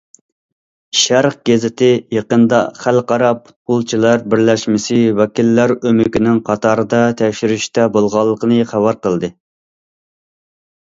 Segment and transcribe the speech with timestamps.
[0.99, 9.31] ‹‹شەرق›› گېزىتى يېقىندا خەلقئارا پۇتبولچىلار بىرلەشمىسى ۋەكىللەر ئۆمىكىنىڭ قاتاردا تەكشۈرۈشتە بولغانلىقىنى خەۋەر قىلدى.